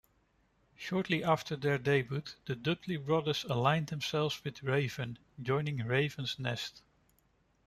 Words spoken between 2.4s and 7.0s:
the Dudley Brothers aligned themselves with Raven, joining Raven's Nest.